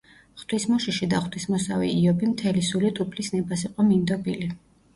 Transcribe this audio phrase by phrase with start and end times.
[0.43, 4.53] ღვთისმოშიში და ღვთისმოსავი იობი მთელი სულით უფლის ნებას იყო მინდობილი.